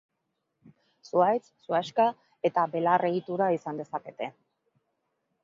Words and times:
Zuhaitz, 1.09 1.43
zuhaixka 1.67 2.07
eta 2.51 2.65
belar 2.77 3.07
egitura 3.11 3.51
izan 3.59 3.83
dezakete. 3.85 4.33